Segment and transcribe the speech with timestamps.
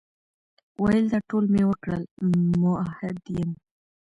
[0.81, 2.03] ویل دا ټول مي وکړل،
[2.61, 3.49] مؤحد یم،